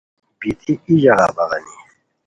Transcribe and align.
بیتی 0.39 0.73
ای 0.85 0.95
ژاغا 1.03 1.27
بغانی 1.37 1.75